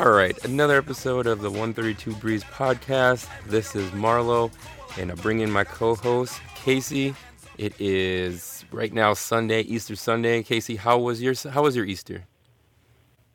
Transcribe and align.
All 0.00 0.12
right, 0.12 0.42
another 0.46 0.78
episode 0.78 1.26
of 1.26 1.42
the 1.42 1.50
132 1.50 2.14
Breeze 2.14 2.42
podcast. 2.42 3.28
This 3.46 3.76
is 3.76 3.90
Marlo, 3.90 4.50
and 4.98 5.12
I 5.12 5.14
bring 5.14 5.40
in 5.40 5.50
my 5.50 5.62
co-host 5.62 6.40
Casey. 6.54 7.14
It 7.58 7.78
is 7.78 8.64
right 8.72 8.94
now 8.94 9.12
Sunday, 9.12 9.60
Easter 9.60 9.94
Sunday. 9.94 10.42
Casey, 10.42 10.76
how 10.76 10.98
was 10.98 11.20
your 11.20 11.34
how 11.50 11.64
was 11.64 11.76
your 11.76 11.84
Easter? 11.84 12.24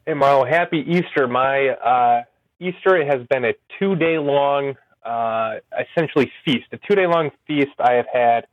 Hey 0.08 0.14
Marlo, 0.14 0.50
happy 0.50 0.80
Easter. 0.88 1.28
My 1.28 1.68
uh, 1.68 2.24
Easter 2.60 3.06
has 3.06 3.22
been 3.28 3.46
a 3.46 3.54
two-day 3.78 4.18
long, 4.18 4.74
uh, 5.04 5.58
essentially 5.80 6.32
feast. 6.44 6.66
A 6.72 6.78
two-day 6.78 7.06
long 7.06 7.30
feast. 7.46 7.76
I 7.78 7.94
have 7.94 8.08
had 8.12 8.48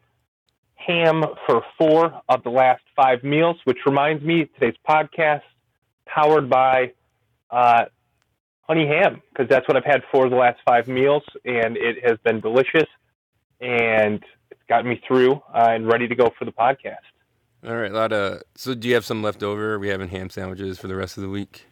ham 0.75 1.25
for 1.47 1.65
four 1.79 2.21
of 2.29 2.43
the 2.43 2.51
last 2.51 2.83
five 2.95 3.25
meals, 3.25 3.57
which 3.65 3.79
reminds 3.87 4.23
me 4.23 4.51
today's 4.61 4.79
podcast 4.87 5.41
powered 6.05 6.51
by 6.51 6.93
uh, 7.51 7.85
honey 8.63 8.87
ham 8.87 9.23
because 9.31 9.49
that's 9.49 9.67
what 9.69 9.77
I've 9.77 9.85
had 9.85 10.03
for 10.11 10.29
the 10.29 10.37
last 10.37 10.61
five 10.65 10.89
meals, 10.89 11.23
and 11.45 11.77
it 11.77 12.05
has 12.07 12.19
been 12.25 12.41
delicious, 12.41 12.89
and 13.61 14.23
it's 14.51 14.61
gotten 14.69 14.91
me 14.91 15.01
through 15.07 15.33
uh, 15.55 15.69
and 15.71 15.87
ready 15.87 16.09
to 16.09 16.15
go 16.15 16.31
for 16.39 16.45
the 16.45 16.53
podcast. 16.53 16.97
All 17.67 17.77
right, 17.77 17.91
a 17.91 17.95
lot 17.95 18.13
of. 18.13 18.43
So, 18.57 18.75
do 18.75 18.89
you 18.89 18.95
have 18.95 19.05
some 19.05 19.23
left 19.23 19.43
over? 19.43 19.75
Are 19.75 19.79
we 19.79 19.89
having 19.89 20.09
ham 20.09 20.31
sandwiches 20.31 20.79
for 20.79 20.89
the 20.89 20.97
rest 20.97 21.17
of 21.17 21.23
the 21.23 21.29
week? 21.29 21.67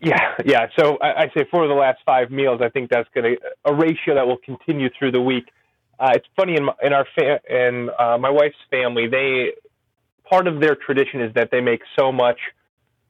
Yeah, 0.00 0.34
yeah. 0.44 0.68
So 0.78 0.96
I, 0.98 1.22
I 1.22 1.30
say 1.36 1.44
for 1.50 1.66
the 1.66 1.74
last 1.74 1.98
five 2.06 2.30
meals, 2.30 2.60
I 2.62 2.68
think 2.68 2.90
that's 2.90 3.08
going 3.14 3.36
to 3.36 3.40
a 3.64 3.74
ratio 3.74 4.14
that 4.14 4.26
will 4.26 4.38
continue 4.38 4.88
through 4.96 5.12
the 5.12 5.20
week. 5.20 5.48
Uh, 5.98 6.12
it's 6.14 6.26
funny 6.36 6.54
in 6.56 6.66
my, 6.66 6.74
in 6.82 6.92
our 6.92 7.06
fa- 7.16 7.40
in 7.50 7.90
uh, 7.98 8.16
my 8.18 8.30
wife's 8.30 8.56
family, 8.70 9.08
they 9.08 9.54
part 10.28 10.46
of 10.46 10.60
their 10.60 10.76
tradition 10.76 11.20
is 11.20 11.34
that 11.34 11.50
they 11.50 11.60
make 11.60 11.80
so 11.98 12.12
much 12.12 12.38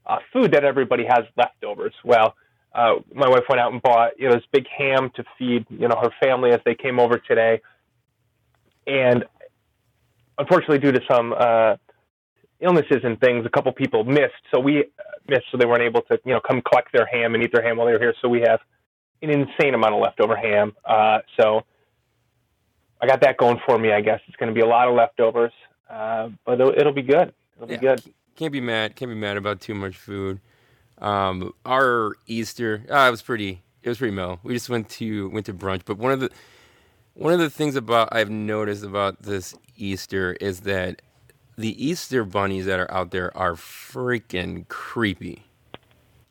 uh, 0.08 0.18
food 0.32 0.52
that 0.52 0.64
everybody 0.64 1.04
has 1.04 1.24
leftovers. 1.36 1.94
Well, 2.04 2.34
uh, 2.74 2.94
my 3.14 3.28
wife 3.28 3.44
went 3.48 3.60
out 3.60 3.72
and 3.72 3.82
bought 3.82 4.18
you 4.18 4.28
know 4.28 4.34
this 4.34 4.44
big 4.52 4.66
ham 4.76 5.10
to 5.16 5.24
feed 5.38 5.66
you 5.68 5.88
know 5.88 5.96
her 6.00 6.10
family 6.22 6.50
as 6.50 6.60
they 6.64 6.74
came 6.74 6.98
over 6.98 7.18
today, 7.18 7.60
and 8.86 9.24
unfortunately, 10.38 10.78
due 10.78 10.92
to 10.92 11.00
some 11.10 11.34
uh, 11.36 11.76
illnesses 12.60 13.00
and 13.04 13.20
things, 13.20 13.44
a 13.46 13.50
couple 13.50 13.72
people 13.72 14.04
missed. 14.04 14.34
So 14.52 14.60
we 14.60 14.80
uh, 14.80 14.82
missed, 15.28 15.44
so 15.50 15.58
they 15.58 15.66
weren't 15.66 15.82
able 15.82 16.02
to 16.02 16.18
you 16.24 16.32
know 16.32 16.40
come 16.40 16.62
collect 16.62 16.92
their 16.92 17.06
ham 17.06 17.34
and 17.34 17.42
eat 17.42 17.52
their 17.52 17.62
ham 17.62 17.76
while 17.76 17.86
they 17.86 17.92
were 17.92 17.98
here. 17.98 18.14
So 18.22 18.28
we 18.28 18.40
have 18.40 18.60
an 19.22 19.30
insane 19.30 19.74
amount 19.74 19.94
of 19.94 20.00
leftover 20.00 20.36
ham. 20.36 20.74
Uh, 20.84 21.18
so 21.38 21.64
I 23.00 23.06
got 23.06 23.20
that 23.22 23.36
going 23.36 23.58
for 23.66 23.78
me. 23.78 23.92
I 23.92 24.00
guess 24.00 24.20
it's 24.28 24.36
going 24.36 24.48
to 24.48 24.54
be 24.54 24.60
a 24.60 24.66
lot 24.66 24.88
of 24.88 24.94
leftovers, 24.94 25.52
uh, 25.90 26.30
but 26.44 26.60
it'll, 26.60 26.72
it'll 26.72 26.92
be 26.92 27.02
good. 27.02 27.32
It'll 27.56 27.70
Yeah. 27.70 27.76
be 27.78 27.86
good. 27.86 28.02
Can't 28.38 28.52
be 28.52 28.60
mad. 28.60 28.94
Can't 28.94 29.10
be 29.10 29.16
mad 29.16 29.36
about 29.36 29.60
too 29.60 29.74
much 29.74 29.96
food. 29.96 30.38
Um, 30.98 31.52
our 31.66 32.14
Easter, 32.28 32.84
uh, 32.88 33.08
it 33.08 33.10
was 33.10 33.20
pretty. 33.20 33.62
It 33.82 33.88
was 33.88 33.98
pretty 33.98 34.14
mellow. 34.14 34.38
We 34.44 34.54
just 34.54 34.68
went 34.68 34.88
to 34.90 35.28
went 35.30 35.46
to 35.46 35.52
brunch. 35.52 35.82
But 35.84 35.98
one 35.98 36.12
of 36.12 36.20
the 36.20 36.30
one 37.14 37.32
of 37.32 37.40
the 37.40 37.50
things 37.50 37.74
about 37.74 38.10
I've 38.12 38.30
noticed 38.30 38.84
about 38.84 39.22
this 39.22 39.56
Easter 39.76 40.34
is 40.34 40.60
that 40.60 41.02
the 41.56 41.84
Easter 41.84 42.22
bunnies 42.22 42.66
that 42.66 42.78
are 42.78 42.90
out 42.92 43.10
there 43.10 43.36
are 43.36 43.54
freaking 43.54 44.68
creepy. 44.68 45.42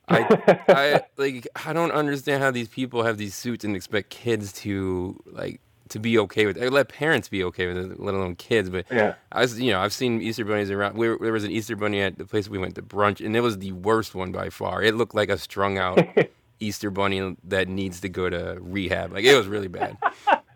I, 0.07 0.63
I 0.69 1.01
like 1.17 1.45
I 1.65 1.73
don't 1.73 1.91
understand 1.91 2.41
how 2.41 2.51
these 2.51 2.69
people 2.69 3.03
have 3.03 3.17
these 3.17 3.35
suits 3.35 3.65
and 3.65 3.75
expect 3.75 4.11
kids 4.11 4.53
to 4.53 5.21
like 5.25 5.59
to 5.89 5.99
be 5.99 6.17
okay 6.19 6.45
with 6.45 6.57
it. 6.57 6.71
Let 6.71 6.89
parents 6.89 7.29
be 7.29 7.43
okay 7.45 7.67
with 7.67 7.77
it, 7.77 7.99
let 7.99 8.13
alone 8.15 8.35
kids. 8.35 8.69
But 8.69 8.85
Yeah. 8.91 9.15
I 9.31 9.41
was, 9.41 9.59
you 9.59 9.71
know, 9.71 9.79
I've 9.79 9.93
seen 9.93 10.21
Easter 10.21 10.45
bunnies 10.45 10.71
around. 10.71 10.97
We 10.97 11.09
were, 11.09 11.17
there 11.21 11.33
was 11.33 11.43
an 11.43 11.51
Easter 11.51 11.75
bunny 11.75 12.01
at 12.01 12.17
the 12.17 12.25
place 12.25 12.49
we 12.49 12.57
went 12.57 12.75
to 12.75 12.81
brunch, 12.81 13.25
and 13.25 13.35
it 13.35 13.41
was 13.41 13.57
the 13.59 13.71
worst 13.73 14.15
one 14.15 14.31
by 14.31 14.49
far. 14.49 14.81
It 14.83 14.95
looked 14.95 15.15
like 15.15 15.29
a 15.29 15.37
strung 15.37 15.77
out 15.77 15.99
Easter 16.59 16.89
bunny 16.89 17.35
that 17.45 17.67
needs 17.67 18.01
to 18.01 18.09
go 18.09 18.29
to 18.29 18.57
rehab. 18.61 19.13
Like 19.13 19.23
it 19.25 19.35
was 19.35 19.47
really 19.47 19.67
bad. 19.67 19.97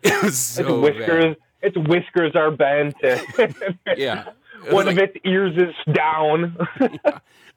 It 0.04 0.20
was 0.20 0.30
Its 0.32 0.36
so 0.38 0.80
whiskers, 0.80 1.36
its 1.62 1.76
whiskers 1.76 2.32
are 2.34 2.50
bent. 2.50 2.96
Yeah. 3.96 4.24
One 4.70 4.86
like- 4.86 4.96
of 4.96 5.02
its 5.02 5.16
ears 5.24 5.52
is 5.56 5.94
down. 5.94 6.56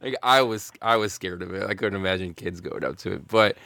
like 0.02 0.16
I 0.22 0.42
was 0.44 0.72
I 0.82 0.96
was 0.98 1.12
scared 1.14 1.42
of 1.42 1.54
it. 1.54 1.64
I 1.68 1.74
couldn't 1.74 1.96
imagine 2.00 2.34
kids 2.36 2.62
going 2.62 2.84
up 2.84 2.98
to 2.98 3.14
it. 3.14 3.28
But 3.28 3.58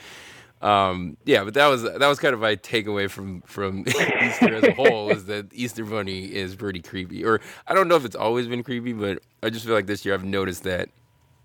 um 0.61 1.15
yeah, 1.25 1.43
but 1.45 1.53
that 1.53 1.67
was 1.67 1.83
that 1.83 1.99
was 2.07 2.19
kind 2.19 2.33
of 2.33 2.39
my 2.41 2.55
takeaway 2.57 3.09
from 3.09 3.41
from 3.41 3.85
Easter 3.87 4.55
as 4.55 4.63
a 4.63 4.73
whole 4.73 5.09
is 5.09 5.25
that 5.25 5.47
Easter 5.53 5.85
Bunny 5.85 6.25
is 6.25 6.55
pretty 6.55 6.81
creepy. 6.81 7.23
Or 7.23 7.39
I 7.67 7.73
don't 7.73 7.87
know 7.87 7.95
if 7.95 8.03
it's 8.05 8.15
always 8.15 8.47
been 8.47 8.63
creepy, 8.63 8.91
but 8.93 9.19
I 9.41 9.49
just 9.49 9.65
feel 9.65 9.73
like 9.73 9.87
this 9.87 10.03
year 10.05 10.13
I've 10.13 10.25
noticed 10.25 10.63
that 10.63 10.89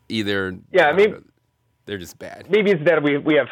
either 0.08 0.56
Yeah, 0.72 0.88
I 0.88 0.92
mean- 0.92 1.10
know, 1.12 1.22
they're 1.86 1.98
just 1.98 2.18
bad. 2.18 2.50
maybe 2.50 2.70
it's 2.72 2.84
that 2.86 3.02
we 3.02 3.18
we 3.18 3.34
have 3.34 3.48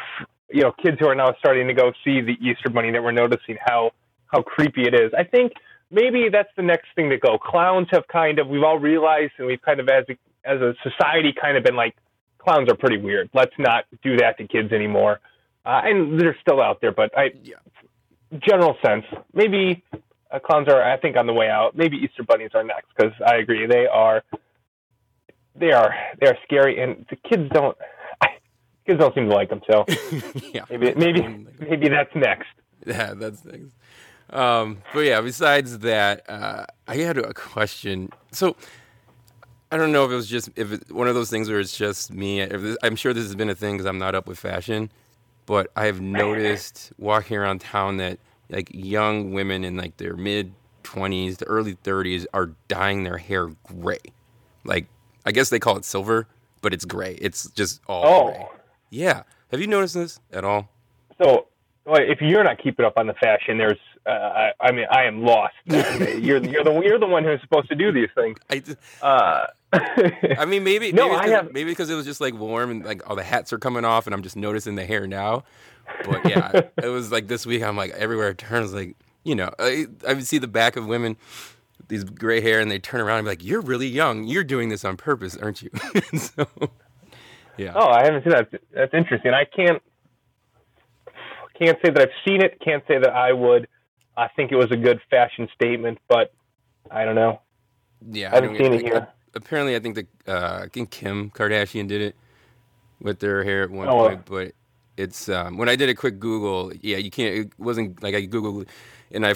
you 0.49 0.61
know 0.63 0.71
kids 0.83 0.97
who 0.99 1.07
are 1.07 1.15
now 1.15 1.33
starting 1.39 1.67
to 1.67 1.73
go 1.73 1.93
see 2.03 2.19
the 2.19 2.35
Easter 2.41 2.69
Bunny 2.69 2.91
that 2.91 3.01
we're 3.03 3.11
noticing 3.11 3.57
how 3.65 3.91
how 4.27 4.41
creepy 4.41 4.81
it 4.87 4.93
is. 4.93 5.13
I 5.17 5.23
think 5.23 5.53
maybe 5.91 6.27
that's 6.29 6.49
the 6.57 6.63
next 6.63 6.87
thing 6.95 7.09
to 7.11 7.17
go. 7.17 7.37
Clowns 7.37 7.87
have 7.91 8.07
kind 8.07 8.39
of 8.39 8.47
we've 8.49 8.63
all 8.63 8.79
realized 8.79 9.33
and 9.37 9.47
we've 9.47 9.61
kind 9.61 9.79
of 9.79 9.87
as 9.87 10.03
a, 10.09 10.13
as 10.43 10.59
a 10.59 10.73
society 10.83 11.33
kind 11.39 11.55
of 11.55 11.63
been 11.63 11.75
like 11.75 11.95
clowns 12.39 12.69
are 12.69 12.75
pretty 12.75 12.97
weird. 12.97 13.29
Let's 13.33 13.53
not 13.57 13.85
do 14.01 14.17
that 14.17 14.37
to 14.39 14.47
kids 14.47 14.73
anymore. 14.73 15.21
Uh, 15.65 15.81
and 15.85 16.19
they're 16.19 16.37
still 16.41 16.61
out 16.61 16.81
there, 16.81 16.91
but 16.91 17.17
I 17.17 17.31
Yeah. 17.43 17.55
general 18.39 18.75
sense 18.85 19.05
maybe 19.33 19.83
uh, 20.31 20.39
clowns 20.39 20.67
are 20.67 20.81
I 20.83 20.97
think 20.97 21.15
on 21.15 21.27
the 21.27 21.33
way 21.33 21.49
out. 21.49 21.75
Maybe 21.75 21.97
Easter 21.97 22.23
bunnies 22.23 22.51
are 22.53 22.63
next 22.63 22.87
because 22.95 23.13
I 23.25 23.35
agree 23.37 23.65
they 23.67 23.87
are 23.87 24.23
they 25.55 25.71
are 25.71 25.93
they 26.19 26.27
are 26.27 26.37
scary 26.43 26.81
and 26.81 27.05
the 27.09 27.15
kids 27.15 27.49
don't 27.53 27.77
kids 28.85 28.99
don't 28.99 29.13
seem 29.15 29.29
to 29.29 29.33
like 29.35 29.49
them. 29.49 29.61
So 29.69 29.85
yeah. 30.53 30.65
maybe 30.69 30.93
maybe 30.95 31.21
maybe 31.59 31.89
that's 31.89 32.13
next. 32.15 32.49
Yeah, 32.85 33.13
that's 33.13 33.45
next. 33.45 33.71
Um, 34.29 34.81
but 34.93 35.01
yeah, 35.01 35.21
besides 35.21 35.79
that, 35.79 36.27
uh, 36.27 36.65
I 36.87 36.95
had 36.97 37.17
a 37.19 37.33
question. 37.33 38.09
So 38.31 38.55
I 39.71 39.77
don't 39.77 39.91
know 39.91 40.05
if 40.05 40.11
it 40.11 40.15
was 40.15 40.27
just 40.27 40.49
if 40.55 40.71
it, 40.71 40.91
one 40.91 41.07
of 41.07 41.13
those 41.15 41.29
things 41.29 41.49
where 41.49 41.59
it's 41.59 41.77
just 41.77 42.11
me. 42.11 42.41
If 42.41 42.61
this, 42.61 42.77
I'm 42.83 42.95
sure 42.95 43.13
this 43.13 43.25
has 43.25 43.35
been 43.35 43.49
a 43.49 43.55
thing 43.55 43.75
because 43.75 43.85
I'm 43.85 43.99
not 43.99 44.15
up 44.15 44.27
with 44.27 44.39
fashion, 44.39 44.89
but 45.45 45.71
I 45.75 45.85
have 45.85 46.01
noticed 46.01 46.91
walking 46.97 47.37
around 47.37 47.61
town 47.61 47.97
that 47.97 48.19
like 48.49 48.69
young 48.73 49.33
women 49.33 49.63
in 49.63 49.75
like 49.77 49.97
their 49.97 50.15
mid 50.15 50.53
20s 50.83 51.37
to 51.37 51.45
early 51.45 51.75
30s 51.75 52.25
are 52.33 52.51
dyeing 52.67 53.03
their 53.03 53.17
hair 53.17 53.47
gray. 53.63 53.97
Like 54.63 54.87
I 55.25 55.31
guess 55.31 55.49
they 55.49 55.59
call 55.59 55.77
it 55.77 55.85
silver, 55.85 56.27
but 56.61 56.73
it's 56.73 56.85
gray. 56.85 57.17
It's 57.21 57.49
just 57.51 57.81
all 57.87 58.05
Oh, 58.05 58.31
gray. 58.31 58.47
Yeah. 58.89 59.23
Have 59.51 59.61
you 59.61 59.67
noticed 59.67 59.93
this 59.95 60.19
at 60.31 60.43
all? 60.43 60.69
so 61.23 61.47
well, 61.85 61.99
if 62.01 62.21
you're 62.21 62.43
not 62.43 62.61
keeping 62.63 62.85
up 62.85 62.93
on 62.97 63.07
the 63.07 63.13
fashion, 63.13 63.57
there's 63.57 63.77
uh, 64.05 64.09
I, 64.09 64.51
I 64.59 64.71
mean 64.71 64.85
I 64.89 65.03
am 65.03 65.23
lost. 65.23 65.53
you're 65.65 66.43
you're 66.43 66.63
the 66.63 66.81
you're 66.83 66.99
the 66.99 67.05
one 67.07 67.23
who's 67.23 67.41
supposed 67.41 67.69
to 67.69 67.75
do 67.75 67.91
these 67.91 68.09
things. 68.15 68.37
I, 68.49 68.63
Uh, 69.01 69.45
I 70.39 70.45
mean, 70.45 70.63
maybe 70.63 70.91
No, 70.91 71.09
maybe, 71.09 71.19
I 71.19 71.27
have- 71.29 71.51
maybe 71.51 71.71
because 71.71 71.89
it 71.89 71.95
was 71.95 72.05
just 72.05 72.21
like 72.21 72.33
warm 72.33 72.69
and 72.71 72.85
like 72.85 73.07
all 73.09 73.15
the 73.15 73.23
hats 73.23 73.51
are 73.53 73.57
coming 73.59 73.85
off, 73.85 74.05
and 74.07 74.13
I'm 74.13 74.21
just 74.23 74.35
noticing 74.35 74.75
the 74.75 74.85
hair 74.85 75.07
now. 75.07 75.43
But 76.05 76.25
yeah, 76.29 76.51
it 76.83 76.87
was 76.89 77.11
like 77.11 77.27
this 77.27 77.45
week. 77.45 77.63
I'm 77.63 77.75
like 77.77 77.91
everywhere 77.91 78.29
I 78.29 78.33
turn, 78.33 78.63
it's 78.63 78.73
like 78.73 78.95
you 79.23 79.35
know, 79.35 79.49
I, 79.59 79.85
I 80.07 80.13
would 80.13 80.27
see 80.27 80.37
the 80.37 80.47
back 80.47 80.75
of 80.75 80.85
women, 80.85 81.15
these 81.87 82.03
gray 82.03 82.41
hair, 82.41 82.59
and 82.59 82.69
they 82.69 82.79
turn 82.79 83.01
around 83.01 83.19
and 83.19 83.25
be 83.25 83.29
like, 83.31 83.43
"You're 83.43 83.61
really 83.61 83.87
young. 83.87 84.23
You're 84.25 84.43
doing 84.43 84.69
this 84.69 84.83
on 84.85 84.97
purpose, 84.97 85.35
aren't 85.37 85.61
you?" 85.61 85.69
so, 86.17 86.45
yeah, 87.57 87.73
oh, 87.75 87.87
I 87.89 88.03
haven't 88.03 88.23
seen 88.23 88.31
that. 88.31 88.49
That's 88.73 88.93
interesting. 88.93 89.33
I 89.33 89.45
can't 89.45 89.81
can't 91.57 91.77
say 91.85 91.91
that 91.91 92.01
I've 92.01 92.09
seen 92.27 92.41
it. 92.41 92.59
Can't 92.63 92.83
say 92.87 92.97
that 92.97 93.11
I 93.13 93.31
would. 93.33 93.67
I 94.17 94.27
think 94.35 94.51
it 94.51 94.55
was 94.55 94.71
a 94.71 94.77
good 94.77 94.99
fashion 95.09 95.47
statement, 95.55 95.99
but 96.07 96.33
I 96.91 97.03
don't 97.05 97.15
know. 97.15 97.41
yeah. 98.11 98.31
I 98.31 98.35
haven't 98.35 98.53
don't 98.53 98.57
seen 98.57 98.71
get- 98.71 98.81
it 98.81 98.85
here. 98.85 99.07
Apparently, 99.35 99.75
I 99.75 99.79
think 99.79 99.95
the 99.95 100.07
uh, 100.27 100.61
I 100.63 100.67
think 100.67 100.91
Kim 100.91 101.29
Kardashian 101.31 101.87
did 101.87 102.01
it 102.01 102.15
with 103.01 103.19
their 103.19 103.43
hair 103.43 103.63
at 103.63 103.71
one 103.71 103.89
Oh, 103.89 104.07
point, 104.07 104.25
but 104.25 104.51
it's 104.97 105.29
um, 105.29 105.57
when 105.57 105.69
I 105.69 105.75
did 105.75 105.89
a 105.89 105.95
quick 105.95 106.19
Google. 106.19 106.71
Yeah, 106.81 106.97
you 106.97 107.11
can't. 107.11 107.35
It 107.35 107.51
wasn't 107.59 108.01
like 108.03 108.15
I 108.15 108.27
Googled, 108.27 108.67
and 109.11 109.25
I 109.25 109.33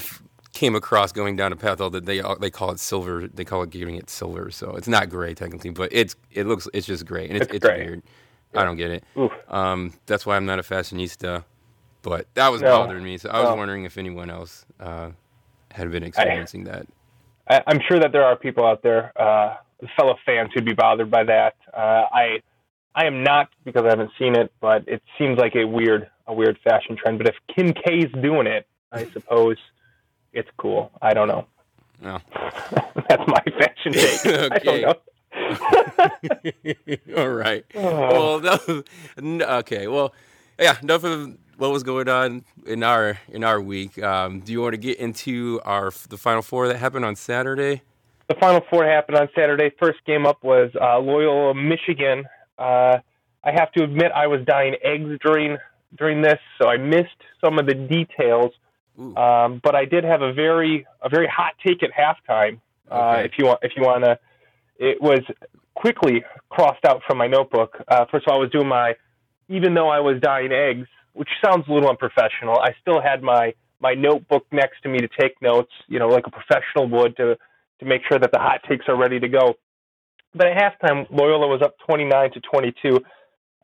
came 0.54 0.76
across 0.76 1.12
going 1.12 1.36
down 1.36 1.52
a 1.52 1.56
path 1.56 1.82
all 1.82 1.90
that 1.92 2.06
they 2.06 2.22
they 2.40 2.50
call 2.52 2.72
it 2.72 2.80
silver. 2.80 3.28
They 3.28 3.46
call 3.46 3.64
it 3.64 3.70
giving 3.72 3.96
it 3.96 4.10
silver, 4.10 4.52
so 4.52 4.76
it's 4.76 4.88
not 4.88 5.10
gray 5.10 5.34
technically, 5.34 5.72
but 5.72 5.90
it's 5.92 6.16
it 6.32 6.46
looks 6.48 6.68
it's 6.74 6.88
just 6.88 7.06
gray, 7.06 7.28
and 7.28 7.38
it's 7.38 7.48
It's 7.48 7.66
it's, 7.66 7.66
weird. 7.66 8.04
I 8.56 8.64
don't 8.66 8.78
get 8.78 8.92
it. 8.92 9.04
Um, 9.50 9.94
that's 10.06 10.26
why 10.26 10.36
I'm 10.36 10.46
not 10.46 10.60
a 10.60 10.64
fashionista. 10.64 11.44
But 12.04 12.28
that 12.36 12.50
was 12.50 12.62
No. 12.62 12.72
bothering 12.82 13.04
me. 13.04 13.18
So 13.18 13.30
I 13.30 13.40
was 13.42 13.50
No. 13.50 13.56
wondering 13.56 13.84
if 13.84 13.98
anyone 13.98 14.30
else 14.30 14.66
uh, 14.80 15.12
had 15.72 15.92
been 15.92 16.04
experiencing 16.04 16.64
that. 16.66 16.88
I, 17.50 17.62
I'm 17.68 17.82
sure 17.88 18.00
that 18.00 18.12
there 18.12 18.24
are 18.24 18.36
people 18.36 18.66
out 18.66 18.82
there, 18.82 19.12
uh, 19.22 19.56
fellow 19.96 20.16
fans, 20.26 20.50
who'd 20.54 20.66
be 20.66 20.74
bothered 20.74 21.12
by 21.12 21.24
that. 21.26 21.56
Uh, 21.76 22.06
I, 22.12 22.42
I 22.96 23.06
am 23.06 23.24
not 23.24 23.50
because 23.64 23.84
I 23.86 23.90
haven't 23.90 24.12
seen 24.18 24.36
it, 24.36 24.52
but 24.60 24.88
it 24.88 25.02
seems 25.18 25.38
like 25.38 25.56
a 25.56 25.66
weird, 25.66 26.10
a 26.26 26.34
weird 26.34 26.58
fashion 26.64 26.96
trend. 26.96 27.18
But 27.20 27.28
if 27.28 27.36
Kim 27.56 27.74
K's 27.74 28.12
doing 28.22 28.48
it, 28.48 28.66
I 28.92 29.06
suppose 29.14 29.58
it's 30.34 30.50
cool. 30.58 30.92
I 31.02 31.14
don't 31.14 31.28
know. 31.28 31.46
No. 32.02 32.20
That's 33.10 33.24
my 33.28 33.44
fashion 33.60 33.92
take. 33.94 34.26
I 34.26 34.56
Okay. 34.58 34.82
don't 34.82 34.82
know. 34.82 34.94
All 37.18 37.30
right. 37.30 37.66
Well, 37.76 38.40
no, 38.40 38.84
n- 39.18 39.42
okay. 39.42 39.88
Well, 39.88 40.14
yeah. 40.60 40.78
Enough 40.82 41.04
of 41.04 41.38
what 41.58 41.72
was 41.72 41.84
going 41.84 42.08
on 42.10 42.44
in 42.66 42.84
our 42.84 43.20
in 43.30 43.44
our 43.44 43.60
week. 43.62 44.02
Um, 44.02 44.40
do 44.42 44.52
you 44.52 44.62
want 44.62 44.74
to 44.74 44.78
get 44.78 44.98
into 45.00 45.60
our 45.66 45.92
the 46.10 46.18
final 46.18 46.42
four 46.42 46.68
that 46.68 46.78
happened 46.78 47.06
on 47.06 47.16
Saturday? 47.16 47.82
The 48.30 48.36
Final 48.40 48.62
Four 48.70 48.86
happened 48.86 49.18
on 49.18 49.30
Saturday. 49.36 49.72
First 49.80 50.00
game 50.06 50.26
up 50.26 50.44
was 50.44 50.70
uh, 50.80 51.00
Loyola, 51.00 51.54
Michigan. 51.56 52.26
Uh, 52.58 52.98
I 53.44 53.52
have 53.52 53.72
to 53.74 53.84
admit, 53.84 54.12
I 54.14 54.28
was 54.28 54.42
dying 54.46 54.76
eggs 54.84 55.18
during 55.24 55.58
during 55.98 56.22
this, 56.22 56.40
so 56.62 56.68
I 56.68 56.78
missed 56.78 57.22
some 57.44 57.60
of 57.60 57.66
the 57.66 57.74
details. 57.74 58.52
Um, 59.00 59.62
but 59.64 59.76
I 59.76 59.86
did 59.86 60.04
have 60.04 60.22
a 60.24 60.34
very 60.34 60.86
a 61.02 61.10
very 61.10 61.28
hot 61.28 61.54
take 61.66 61.84
at 61.84 61.92
halftime. 61.92 62.60
Uh, 62.90 62.96
Okay. 62.96 63.26
if 63.26 63.32
you 63.38 63.46
want, 63.46 63.60
if 63.62 63.72
you 63.76 63.84
want 63.84 64.04
to, 64.06 64.18
it 64.80 65.02
was 65.02 65.20
quickly 65.76 66.24
crossed 66.50 66.84
out 66.86 67.02
from 67.08 67.18
my 67.20 67.28
notebook. 67.28 67.78
Uh, 67.88 68.06
first 68.12 68.26
of 68.28 68.32
all, 68.32 68.38
I 68.40 68.42
was 68.42 68.50
doing 68.50 68.68
my, 68.68 68.96
even 69.50 69.76
though 69.76 69.90
I 69.90 70.00
was 70.00 70.20
dying 70.20 70.52
eggs, 70.52 70.88
which 71.14 71.30
sounds 71.46 71.66
a 71.68 71.72
little 71.74 71.90
unprofessional. 71.90 72.58
I 72.60 72.74
still 72.82 73.00
had 73.02 73.22
my 73.22 73.54
my 73.80 73.94
notebook 73.94 74.46
next 74.52 74.82
to 74.82 74.90
me 74.90 74.98
to 75.00 75.08
take 75.20 75.40
notes, 75.42 75.72
you 75.88 76.00
know, 76.00 76.08
like 76.08 76.26
a 76.26 76.32
professional 76.32 76.90
would 76.90 77.16
to 77.18 77.38
to 77.80 77.86
make 77.86 78.02
sure 78.10 78.20
that 78.20 78.32
the 78.32 78.40
hot 78.40 78.62
takes 78.68 78.86
are 78.88 78.98
ready 78.98 79.20
to 79.20 79.28
go. 79.28 79.56
But 80.34 80.48
at 80.48 80.58
halftime, 80.82 81.08
Loyola 81.10 81.48
was 81.48 81.62
up 81.62 81.76
29 81.88 82.32
to 82.34 82.40
22. 82.42 83.00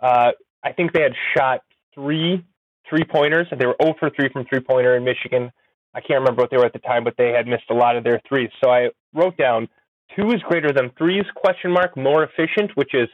Uh, 0.02 0.32
I 0.64 0.72
think 0.72 0.94
they 0.94 1.02
had 1.02 1.14
shot 1.36 1.62
three 1.94 2.44
three 2.90 3.06
pointers. 3.06 3.48
They 3.58 3.66
were 3.66 3.76
0 3.82 3.96
for 4.00 4.10
3 4.10 4.30
from 4.32 4.46
three 4.46 4.60
pointer 4.60 4.96
in 4.96 5.04
Michigan. 5.04 5.52
I 5.96 6.02
can't 6.02 6.20
remember 6.20 6.42
what 6.42 6.52
they 6.52 6.58
were 6.58 6.66
at 6.66 6.74
the 6.74 6.80
time, 6.80 7.04
but 7.04 7.16
they 7.18 7.30
had 7.30 7.48
missed 7.48 7.70
a 7.70 7.74
lot 7.74 7.96
of 7.96 8.04
their 8.04 8.20
threes. 8.28 8.50
So 8.64 8.70
I 8.70 8.90
wrote 9.14 9.38
down 9.38 9.68
two 10.16 10.32
is 10.32 10.42
greater 10.42 10.72
than 10.72 10.92
threes 10.98 11.26
question 11.36 11.72
mark 11.72 11.96
more 11.96 12.24
efficient, 12.24 12.72
which 12.76 12.94
is 12.94 13.08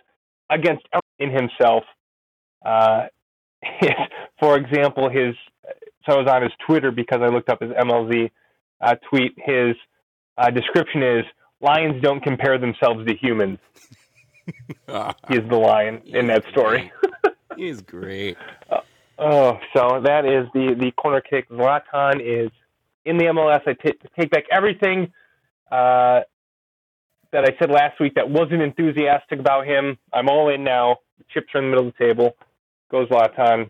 against 0.50 0.86
in 1.20 1.30
himself. 1.30 1.84
Uh, 2.66 3.08
his, 3.62 3.92
for 4.40 4.58
example, 4.58 5.10
his 5.10 5.36
so 6.08 6.16
I 6.16 6.18
was 6.18 6.28
on 6.28 6.42
his 6.42 6.52
Twitter 6.66 6.92
because 6.92 7.20
I 7.22 7.28
looked 7.28 7.50
up 7.50 7.62
his 7.62 7.72
MLS 7.72 8.32
uh, 8.82 8.96
tweet. 9.10 9.34
His 9.38 9.76
uh, 10.40 10.50
description 10.50 11.04
is 11.04 11.26
lions 11.62 12.02
don't 12.02 12.22
compare 12.22 12.58
themselves 12.58 13.06
to 13.06 13.16
humans. 13.16 13.60
He's 15.28 15.48
the 15.50 15.58
lion 15.58 16.02
in 16.06 16.28
that 16.28 16.44
story. 16.52 16.92
He's 17.56 17.82
great. 17.82 18.38
Oh, 19.22 19.60
so 19.76 20.00
that 20.06 20.26
is 20.26 20.48
the 20.54 20.76
the 20.80 20.92
corner 20.92 21.20
kick. 21.20 21.50
Zlatan 21.50 22.22
is 22.22 22.52
in 23.04 23.18
the 23.18 23.26
MLS. 23.26 23.60
I 23.68 23.74
t- 23.74 24.00
take 24.18 24.30
back 24.32 24.46
everything 24.50 25.12
uh, 25.70 26.22
that 27.34 27.44
I 27.44 27.54
said 27.60 27.70
last 27.70 28.00
week 28.00 28.16
that 28.16 28.30
wasn't 28.30 28.62
enthusiastic 28.62 29.40
about 29.42 29.68
him. 29.68 29.98
I'm 30.14 30.30
all 30.30 30.48
in 30.48 30.64
now. 30.64 31.00
The 31.18 31.26
chips 31.34 31.48
are 31.54 31.58
in 31.58 31.66
the 31.66 31.70
middle 31.72 31.88
of 31.90 31.94
the 32.00 32.06
table. 32.06 32.38
Goes 32.90 33.10
Zlatan. 33.10 33.70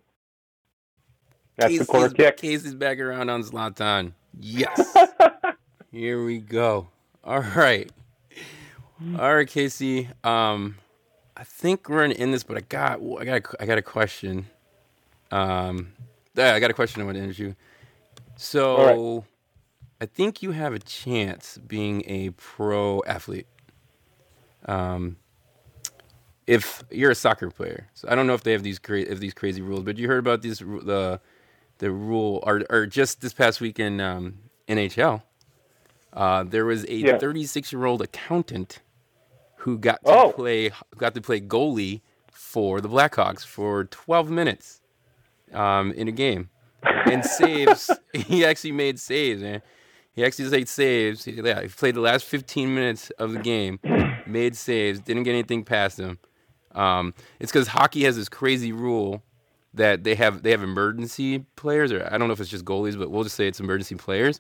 That's 1.58 1.80
the 1.80 1.86
corner 1.86 2.10
Casey's- 2.10 2.28
kick. 2.28 2.38
Casey's 2.38 2.76
back 2.76 3.00
around 3.00 3.32
on 3.32 3.42
Zlatan. 3.42 4.14
Yes. 4.40 4.96
Here 5.92 6.24
we 6.24 6.38
go. 6.38 6.88
All 7.24 7.40
right. 7.42 7.92
All 9.18 9.36
right, 9.36 9.48
Casey. 9.48 10.10
Um, 10.24 10.76
I 11.36 11.44
think 11.44 11.90
we're 11.90 12.02
gonna 12.02 12.14
end 12.16 12.34
this, 12.34 12.44
but 12.44 12.58
I 12.58 12.62
got 12.62 13.00
I 13.20 13.26
got 13.26 13.38
a, 13.38 13.62
I 13.64 13.66
got 13.66 13.78
a 13.78 13.82
question. 13.82 14.46
Um, 15.32 15.94
yeah, 16.36 16.54
I 16.54 16.60
got 16.60 16.70
a 16.70 16.74
question 16.74 17.02
I 17.02 17.06
want 17.06 17.18
to 17.18 17.28
ask 17.28 17.40
you. 17.40 17.56
So, 18.36 19.26
I 20.02 20.06
think 20.06 20.44
you 20.44 20.52
have 20.52 20.74
a 20.74 20.80
chance 20.80 21.58
being 21.58 22.04
a 22.08 22.32
pro 22.32 23.02
athlete. 23.08 23.48
Um, 24.66 25.18
if 26.46 26.84
you're 26.92 27.12
a 27.12 27.16
soccer 27.16 27.50
player, 27.50 27.88
so 27.94 28.08
I 28.10 28.16
don't 28.16 28.28
know 28.28 28.34
if 28.34 28.44
they 28.44 28.52
have 28.52 28.64
these 28.64 28.80
cra- 28.80 29.02
if 29.02 29.20
these 29.20 29.34
crazy 29.34 29.62
rules, 29.62 29.84
but 29.84 29.98
you 29.98 30.08
heard 30.08 30.20
about 30.20 30.42
these 30.42 30.60
the 30.60 31.20
the 31.80 31.92
rule 31.92 32.44
or 32.46 32.64
or 32.70 32.86
just 32.86 33.22
this 33.22 33.34
past 33.34 33.60
week 33.62 33.80
in 33.80 34.00
um, 34.02 34.40
NHL. 34.68 35.24
Uh, 36.14 36.44
there 36.44 36.66
was 36.66 36.86
a 36.86 36.96
Yeah. 36.96 37.18
36 37.18 37.72
year 37.72 37.86
old 37.86 38.02
accountant 38.02 38.80
who 39.58 39.78
got 39.78 40.04
to 40.06 40.12
Oh. 40.12 40.32
play 40.32 40.72
got 40.98 41.14
to 41.16 41.22
play 41.22 41.40
goalie 41.42 42.02
for 42.32 42.82
the 42.82 42.90
Blackhawks 42.90 43.46
for 43.46 43.84
12 43.86 44.30
minutes 44.30 44.82
um, 45.54 45.92
in 45.94 46.08
a 46.08 46.12
game 46.12 46.50
and 46.84 47.24
saves. 47.40 47.90
he 48.14 48.46
actually 48.46 48.72
made 48.72 49.00
saves, 49.00 49.42
man. 49.42 49.62
He 50.14 50.24
actually 50.26 50.50
made 50.50 50.68
saves. 50.68 51.26
He, 51.26 51.34
yeah, 51.34 51.62
he 51.62 51.68
played 51.68 51.96
the 51.96 52.02
last 52.02 52.26
15 52.26 52.74
minutes 52.74 53.10
of 53.12 53.32
the 53.34 53.40
game, 53.40 53.80
made 54.26 54.56
saves, 54.56 55.00
didn't 55.00 55.24
get 55.24 55.32
anything 55.32 55.64
past 55.64 56.00
him. 56.00 56.18
Um, 56.74 57.14
it's 57.40 57.52
because 57.52 57.68
hockey 57.70 58.04
has 58.04 58.16
this 58.16 58.30
crazy 58.30 58.72
rule 58.72 59.24
that 59.74 60.04
they 60.04 60.16
have 60.16 60.42
they 60.44 60.52
have 60.52 60.64
emergency 60.64 61.40
players, 61.56 61.92
or 61.92 62.08
I 62.12 62.18
don't 62.18 62.28
know 62.28 62.34
if 62.34 62.40
it's 62.40 62.50
just 62.50 62.66
goalies, 62.66 62.98
but 62.98 63.12
we'll 63.12 63.24
just 63.24 63.36
say 63.36 63.48
it's 63.48 63.60
emergency 63.60 63.96
players. 63.96 64.40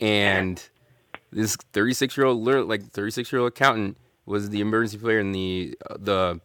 And 0.00 0.62
this 1.30 1.56
36 1.72 2.16
year 2.16 2.26
old, 2.26 2.68
like 2.68 2.90
36 2.90 3.32
year 3.32 3.40
old 3.40 3.48
accountant, 3.48 3.96
was 4.26 4.50
the 4.50 4.60
emergency 4.60 4.98
player, 4.98 5.18
and 5.18 5.34
the 5.34 5.76
uh, 5.88 5.96
the 5.98 6.40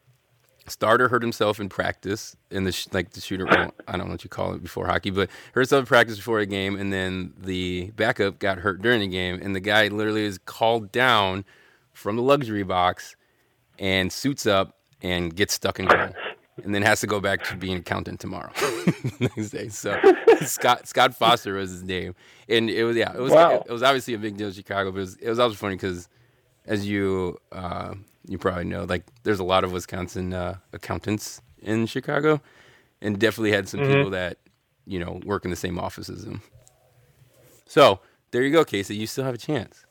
starter 0.67 1.09
hurt 1.09 1.21
himself 1.21 1.59
in 1.59 1.67
practice 1.67 2.35
in 2.49 2.63
the 2.63 2.71
sh- 2.71 2.87
like 2.93 3.11
the 3.11 3.21
shooter. 3.21 3.45
Well, 3.45 3.73
I 3.87 3.97
don't 3.97 4.07
know 4.07 4.13
what 4.13 4.23
you 4.23 4.29
call 4.29 4.53
it 4.53 4.63
before 4.63 4.87
hockey, 4.87 5.11
but 5.11 5.29
hurt 5.53 5.61
himself 5.61 5.81
in 5.81 5.85
practice 5.85 6.17
before 6.17 6.39
a 6.39 6.45
game, 6.45 6.77
and 6.77 6.91
then 6.91 7.33
the 7.37 7.91
backup 7.95 8.39
got 8.39 8.59
hurt 8.59 8.81
during 8.81 9.01
the 9.01 9.07
game, 9.07 9.39
and 9.41 9.55
the 9.55 9.59
guy 9.59 9.87
literally 9.87 10.23
is 10.23 10.37
called 10.37 10.91
down 10.91 11.45
from 11.91 12.15
the 12.15 12.21
luxury 12.21 12.63
box 12.63 13.15
and 13.77 14.11
suits 14.11 14.45
up 14.45 14.77
and 15.01 15.35
gets 15.35 15.53
stuck 15.53 15.79
in 15.79 15.85
goal. 15.85 16.09
And 16.63 16.73
then 16.75 16.83
has 16.83 17.01
to 17.01 17.07
go 17.07 17.19
back 17.19 17.43
to 17.45 17.55
being 17.55 17.77
accountant 17.77 18.19
tomorrow, 18.19 18.51
next 19.19 19.49
day. 19.49 19.69
So 19.69 19.99
Scott 20.45 20.87
Scott 20.87 21.15
Foster 21.15 21.55
was 21.55 21.71
his 21.71 21.83
name, 21.83 22.13
and 22.47 22.69
it 22.69 22.83
was 22.83 22.95
yeah, 22.95 23.11
it 23.11 23.19
was 23.19 23.31
Wow. 23.31 23.63
it, 23.65 23.71
was 23.71 23.81
obviously 23.81 24.13
a 24.13 24.19
big 24.19 24.37
deal 24.37 24.47
in 24.49 24.53
Chicago, 24.53 24.91
but 24.91 24.97
it 24.97 25.01
was, 25.01 25.15
it 25.17 25.29
was 25.29 25.39
also 25.39 25.55
funny 25.55 25.75
because 25.75 26.07
as 26.65 26.87
you 26.87 27.39
uh, 27.51 27.95
you 28.27 28.37
probably 28.37 28.65
know, 28.65 28.83
like 28.83 29.03
there's 29.23 29.39
a 29.39 29.43
lot 29.43 29.63
of 29.63 29.71
Wisconsin 29.71 30.31
uh, 30.33 30.57
accountants 30.73 31.41
in 31.59 31.87
Chicago, 31.87 32.39
and 33.01 33.17
definitely 33.17 33.51
had 33.51 33.67
some 33.67 33.79
people 33.79 34.11
that 34.11 34.37
you 34.85 34.99
know 34.99 35.21
work 35.25 35.45
in 35.45 35.49
the 35.49 35.57
same 35.57 35.79
office 35.79 36.07
as 36.07 36.23
him. 36.23 36.41
So 37.65 37.99
there 38.29 38.43
you 38.43 38.51
go, 38.51 38.63
Casey. 38.63 38.95
You 38.95 39.07
still 39.07 39.23
have 39.23 39.33
a 39.33 39.39
chance. 39.39 39.85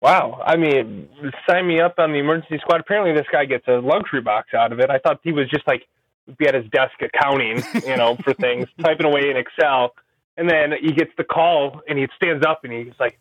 Wow. 0.00 0.40
I 0.44 0.56
mean, 0.56 1.08
sign 1.48 1.66
me 1.66 1.80
up 1.80 1.94
on 1.98 2.12
the 2.12 2.18
emergency 2.18 2.58
squad. 2.60 2.80
Apparently, 2.80 3.12
this 3.12 3.26
guy 3.32 3.44
gets 3.44 3.66
a 3.66 3.72
luxury 3.80 4.20
box 4.20 4.54
out 4.54 4.72
of 4.72 4.78
it. 4.80 4.90
I 4.90 4.98
thought 4.98 5.20
he 5.24 5.32
was 5.32 5.48
just 5.50 5.66
like 5.66 5.82
be 6.38 6.46
at 6.46 6.54
his 6.54 6.66
desk 6.70 6.92
accounting, 7.00 7.62
you 7.86 7.96
know, 7.96 8.16
for 8.16 8.32
things, 8.40 8.66
typing 8.80 9.06
away 9.06 9.30
in 9.30 9.36
Excel, 9.36 9.94
and 10.36 10.48
then 10.48 10.72
he 10.80 10.92
gets 10.92 11.10
the 11.16 11.24
call 11.24 11.80
and 11.88 11.98
he 11.98 12.06
stands 12.16 12.44
up 12.46 12.60
and 12.64 12.72
he's 12.72 12.92
like, 13.00 13.18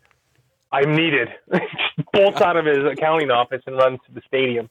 "I'm 0.71 0.95
needed." 0.95 1.29
Just 1.51 2.11
bolts 2.13 2.41
out 2.41 2.57
of 2.57 2.65
his 2.65 2.83
accounting 2.85 3.31
office 3.31 3.61
and 3.65 3.75
runs 3.77 3.99
to 4.07 4.11
the 4.13 4.21
stadium 4.27 4.69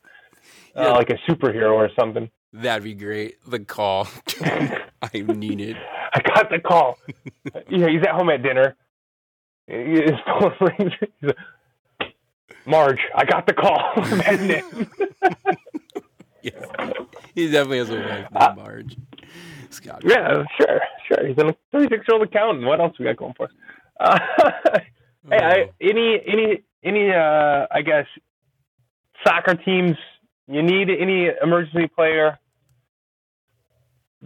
Yeah. 0.77 0.89
uh, 0.89 0.93
like 0.93 1.11
a 1.11 1.17
superhero 1.29 1.73
or 1.73 1.91
something. 1.99 2.31
That'd 2.53 2.85
be 2.85 2.95
great. 2.95 3.37
The 3.47 3.59
call. 3.59 4.07
I 4.41 5.11
need 5.27 5.61
it. 5.61 5.77
I 6.15 6.21
got 6.21 6.49
the 6.51 6.59
call. 6.61 6.99
yeah, 7.69 7.89
he's 7.89 8.03
at 8.03 8.11
home 8.13 8.31
at 8.31 8.43
dinner. 8.43 8.77
His 9.67 10.13
phone 10.25 10.53
rings. 10.61 10.93
Marge, 12.67 13.01
I 13.15 13.25
got 13.25 13.47
the 13.47 13.53
call. 13.55 13.93
Yeah. 16.43 16.93
He 17.35 17.51
definitely 17.51 17.79
has 17.79 17.91
a 17.91 17.97
wife 17.97 18.29
Uh, 18.37 18.47
named 18.47 18.57
Marge. 18.59 18.97
Scott. 19.71 20.03
yeah, 20.05 20.45
sure, 20.57 20.81
sure. 21.09 21.27
He's 21.27 21.37
a 21.39 21.57
36 21.73 21.91
year 22.07 22.15
old 22.19 22.23
accountant. 22.23 22.65
What 22.67 22.81
else 22.81 22.97
we 23.01 23.05
got 23.05 23.17
going 23.17 23.35
for 23.37 23.47
us? 23.47 23.51
Uh, 23.99 24.19
hey, 25.29 25.39
I, 25.39 25.71
any, 25.81 26.21
any, 26.25 26.63
any, 26.85 27.11
uh, 27.11 27.67
I 27.69 27.83
guess, 27.83 28.07
soccer 29.27 29.55
teams. 29.57 29.97
You 30.47 30.63
need 30.63 30.89
any 30.89 31.31
emergency 31.43 31.89
player? 31.89 32.39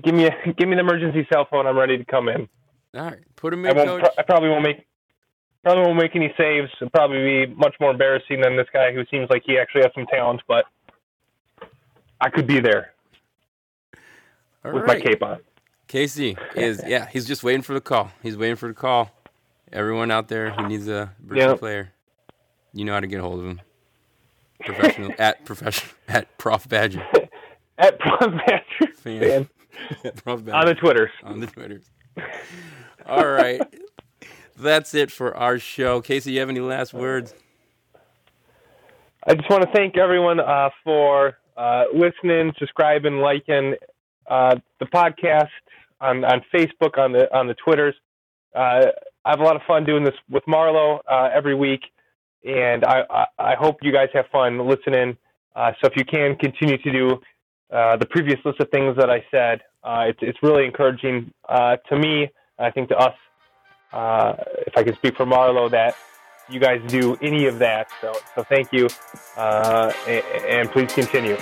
Give 0.02 0.14
me, 0.14 0.26
a, 0.26 0.52
give 0.58 0.68
me 0.68 0.74
the 0.74 0.80
emergency 0.80 1.26
cell 1.32 1.46
phone. 1.50 1.66
I'm 1.66 1.78
ready 1.78 1.96
to 1.96 2.04
come 2.04 2.28
in. 2.28 2.48
All 2.94 3.04
right. 3.04 3.18
Put 3.36 3.54
him 3.54 3.64
I 3.64 3.70
in, 3.70 3.76
won't. 3.78 4.02
coach. 4.02 4.12
I 4.18 4.22
probably 4.24 4.50
won't 4.50 4.62
make. 4.62 4.86
Probably 5.62 5.82
won't 5.84 5.98
make 5.98 6.16
any 6.16 6.32
saves. 6.38 6.70
It'll 6.80 6.90
probably 6.90 7.46
be 7.46 7.54
much 7.54 7.74
more 7.80 7.90
embarrassing 7.90 8.40
than 8.40 8.56
this 8.56 8.66
guy 8.72 8.92
who 8.92 9.04
seems 9.10 9.28
like 9.30 9.42
he 9.44 9.58
actually 9.58 9.82
has 9.82 9.90
some 9.94 10.06
talent. 10.06 10.40
But 10.48 10.64
I 12.20 12.30
could 12.30 12.46
be 12.46 12.60
there 12.60 12.94
All 14.64 14.72
with 14.72 14.84
right. 14.84 14.98
my 14.98 15.00
cape 15.00 15.22
on. 15.22 15.38
Casey 15.86 16.36
is 16.54 16.82
yeah, 16.86 17.06
he's 17.10 17.26
just 17.26 17.42
waiting 17.42 17.62
for 17.62 17.74
the 17.74 17.80
call. 17.80 18.10
He's 18.22 18.36
waiting 18.36 18.56
for 18.56 18.68
the 18.68 18.74
call. 18.74 19.10
Everyone 19.72 20.10
out 20.10 20.28
there 20.28 20.50
who 20.50 20.66
needs 20.66 20.88
a 20.88 21.12
birthday 21.20 21.46
Yep. 21.46 21.58
player, 21.58 21.92
you 22.72 22.84
know 22.84 22.92
how 22.94 23.00
to 23.00 23.06
get 23.06 23.20
a 23.20 23.22
hold 23.22 23.40
of 23.40 23.44
him. 23.46 23.60
Professional 24.64 25.12
at 25.18 25.44
professional 25.44 25.92
at 26.08 26.36
Prof 26.38 26.68
Badger. 26.68 27.02
At 27.78 27.98
Prof. 27.98 28.20
Badger 28.46 28.92
Fan. 28.96 29.20
fan 29.22 29.48
At 30.04 30.22
Prof 30.22 30.44
Badger 30.44 30.56
on 30.58 30.66
the 30.66 30.74
Twitters. 30.74 31.10
on 31.24 31.40
the 31.40 31.46
Twitters. 31.46 31.84
All 33.06 33.26
right. 33.26 33.62
That's 34.60 34.94
it 34.94 35.10
for 35.10 35.34
our 35.34 35.58
show. 35.58 36.02
Casey, 36.02 36.32
you 36.32 36.40
have 36.40 36.50
any 36.50 36.60
last 36.60 36.92
words? 36.92 37.34
I 39.26 39.34
just 39.34 39.48
want 39.48 39.62
to 39.62 39.70
thank 39.72 39.96
everyone 39.96 40.38
uh, 40.38 40.68
for 40.84 41.38
uh, 41.56 41.84
listening, 41.94 42.52
subscribing, 42.58 43.20
liking 43.20 43.74
uh, 44.28 44.56
the 44.78 44.86
podcast 44.86 45.48
on, 46.00 46.24
on 46.24 46.42
Facebook, 46.54 46.98
on 46.98 47.12
the 47.12 47.34
on 47.34 47.46
the 47.46 47.54
Twitters. 47.54 47.94
Uh, 48.54 48.86
I 49.24 49.30
have 49.30 49.40
a 49.40 49.42
lot 49.42 49.56
of 49.56 49.62
fun 49.66 49.84
doing 49.84 50.04
this 50.04 50.14
with 50.28 50.44
Marlo 50.44 51.00
uh, 51.10 51.30
every 51.32 51.54
week, 51.54 51.80
and 52.44 52.84
I, 52.84 53.02
I, 53.10 53.26
I, 53.38 53.54
hope 53.54 53.78
you 53.82 53.92
guys 53.92 54.08
have 54.12 54.26
fun 54.32 54.66
listening. 54.66 55.16
Uh, 55.54 55.72
so 55.80 55.88
if 55.88 55.96
you 55.96 56.04
can 56.04 56.36
continue 56.36 56.76
to 56.78 56.92
do 56.92 57.20
the 57.70 58.06
previous 58.10 58.38
list 58.44 58.60
of 58.60 58.68
things 58.70 58.96
that 58.96 59.08
I 59.08 59.24
said, 59.30 59.60
it's 60.08 60.18
it's 60.22 60.38
really 60.42 60.66
encouraging 60.66 61.32
to 61.48 61.98
me. 61.98 62.30
I 62.58 62.70
think 62.70 62.90
to 62.90 62.96
us, 62.96 63.14
if 63.92 64.76
I 64.76 64.82
can 64.82 64.94
speak 64.96 65.16
for 65.16 65.26
Marlo, 65.26 65.70
that 65.70 65.96
you 66.48 66.60
guys 66.60 66.82
do 66.88 67.16
any 67.22 67.46
of 67.46 67.58
that. 67.58 67.88
So, 68.00 68.14
so 68.34 68.42
thank 68.42 68.72
you, 68.72 68.88
uh, 69.36 69.92
and, 70.06 70.24
and, 70.44 70.70
please 70.70 70.92
continue. 70.92 71.36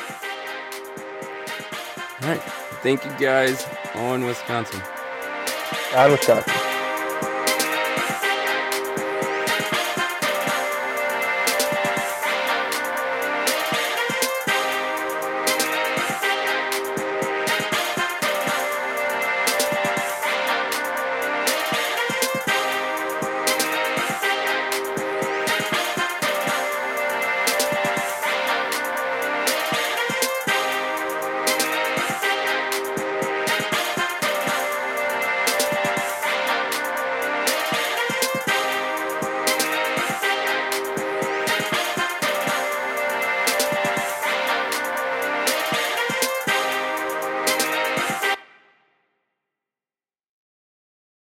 All 2.23 2.29
right. 2.29 2.43
Thank 2.83 3.05
you 3.05 3.13
guys 3.19 3.67
on 3.95 4.25
Wisconsin. 4.25 4.83
On 5.95 6.11
Wisconsin. 6.11 6.68